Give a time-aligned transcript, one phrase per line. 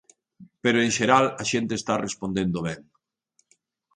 [0.63, 2.79] Pero en xeral a xente está respondendo ben.